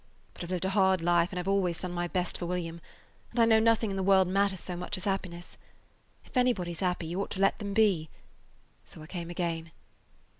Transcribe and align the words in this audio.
But 0.33 0.43
I 0.43 0.47
've 0.47 0.49
lived 0.49 0.65
a 0.65 0.71
hard 0.71 0.99
life 1.01 1.31
and 1.31 1.37
I 1.37 1.43
've 1.43 1.47
always 1.47 1.79
done 1.79 1.91
my 1.91 2.07
best 2.07 2.39
for 2.39 2.47
William, 2.47 2.81
and 3.29 3.39
I 3.39 3.45
know 3.45 3.59
nothing 3.59 3.91
in 3.91 3.97
the 3.97 4.01
world 4.01 4.27
matters 4.27 4.59
so 4.59 4.75
much 4.75 4.97
as 4.97 5.03
happiness. 5.03 5.59
If 6.25 6.35
anybody 6.35 6.73
's 6.73 6.79
happy, 6.79 7.05
you 7.05 7.21
ought 7.21 7.29
to 7.29 7.39
let 7.39 7.59
them 7.59 7.75
be. 7.75 8.09
So 8.83 9.03
I 9.03 9.05
came 9.05 9.29
again. 9.29 9.69